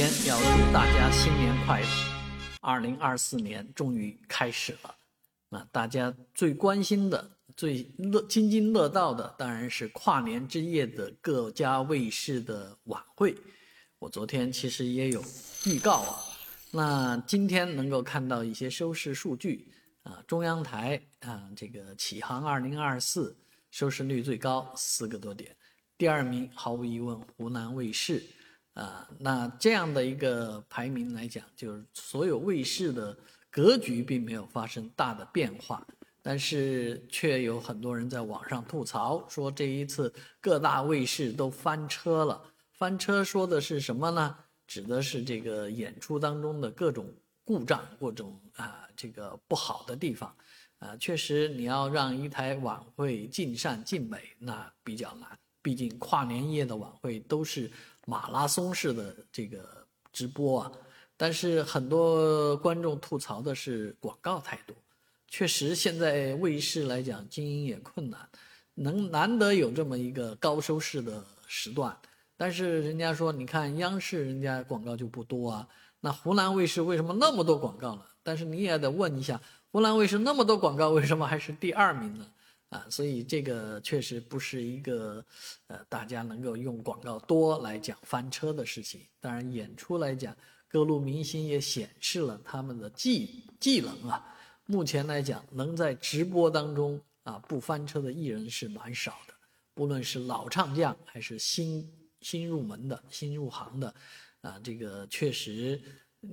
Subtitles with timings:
[0.00, 1.86] 先要祝大家新年快乐！
[2.62, 4.94] 二零二四年终于开始了，
[5.50, 13.36] 那大家最关心的、最乐津津乐道的，当然是跨年之夜的各家卫视的晚会。
[13.98, 15.22] 我昨天其实也有
[15.66, 16.16] 预告啊，
[16.70, 19.70] 那今天能够看到一些收视数据
[20.04, 23.36] 啊，中央台啊，这个启航二零二四
[23.70, 25.54] 收视率最高四个多点，
[25.98, 28.24] 第二名毫无疑问湖南卫视。
[28.74, 33.16] 啊，那这样的一个排名来讲，就是所有卫视的
[33.50, 35.86] 格局并没有发生大的变化，
[36.22, 42.42] 但是却有很多人在网上吐槽说，这一次各大卫视都翻车了。
[42.72, 44.36] 翻车说的是什么呢？
[44.66, 47.12] 指的是这个演出当中的各种
[47.44, 50.32] 故障、各种啊这个不好的地方。
[50.78, 55.38] 啊，确实你要让一台晚会尽善尽美，那比较难。
[55.62, 57.70] 毕竟跨年夜的晚会都是
[58.06, 60.72] 马拉松式的这个直播啊，
[61.16, 64.74] 但是很多观众吐槽的是广告太多。
[65.28, 68.28] 确实，现在卫视来讲经营也困难，
[68.74, 71.96] 能难得有这么一个高收视的时段，
[72.36, 75.68] 但是人家说，你看央视人家广告就不多啊，
[76.00, 78.06] 那湖南卫视为什么那么多广告了？
[78.22, 82.26] 但是你也得问一下，湖南卫视那么多广告，为什么还是第二名呢？
[82.70, 85.24] 啊，所以这个确实不是一个，
[85.66, 89.00] 呃，大家能够用广告多来讲翻车的事情。
[89.18, 90.36] 当然，演出来讲，
[90.68, 94.24] 各路明星也显示了他们的技技能啊。
[94.66, 99.34] 目前来讲，能在直播当中啊不翻车的艺人是蛮少的，
[99.74, 103.92] 不论是老唱将还是新新入门的新入行的，
[104.42, 105.82] 啊，这个确实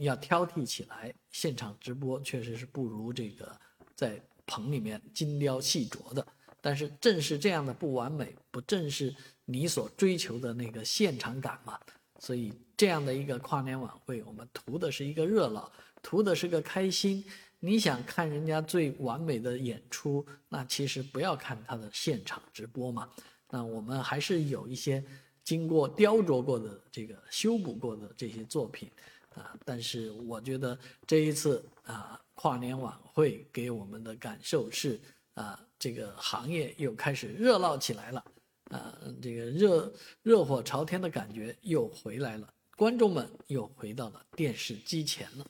[0.01, 3.59] 要挑剔起来，现场直播确实是不如这个
[3.95, 4.21] 在。
[4.47, 6.25] 棚里面精雕细琢的，
[6.59, 11.77] 但是正是这样的不完美，不正是你所追求的那个现场感吗？
[12.19, 17.23] 所以这样的一个跨年晚会，我们图的是一个热闹，图的是个开心。
[17.59, 23.09] 你想看人家最完美的演出，那其实不要看他的现场直播嘛。
[23.49, 25.03] 那我们还是有一些
[25.43, 28.89] 经过雕琢过的、这个修补过的这些作品
[29.37, 29.57] 啊。
[29.63, 32.19] 但是我觉得这一次啊。
[32.39, 35.01] 跨年晚会给我们的感受是
[35.33, 38.23] 啊，这个行业又开始热闹起来了，
[38.65, 45.43] 啊，这个热热火朝天的感觉又回来了，观众们又回到了电视机前了。